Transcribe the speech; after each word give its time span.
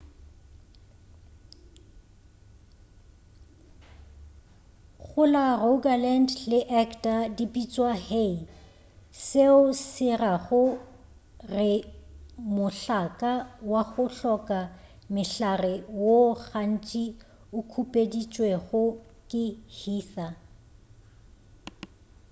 go 5.05 5.23
la 5.33 5.43
rogaland 5.63 6.29
le 6.51 6.59
agder 6.81 7.21
di 7.37 7.45
bitšwa 7.53 7.91
hei 8.09 8.33
seo 9.25 9.59
se 9.89 10.09
rago 10.23 10.63
re 11.53 11.71
mohlaka 12.55 13.31
wa 13.71 13.81
go 13.91 14.05
hloka 14.17 14.59
mehlare 15.13 15.73
woo 16.01 16.29
gantši 16.47 17.03
o 17.57 17.59
khupeditšwego 17.71 18.83
ke 19.29 19.43
heather 19.77 20.33